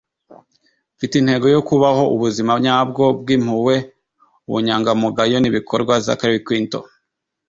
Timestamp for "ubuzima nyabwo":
2.15-3.03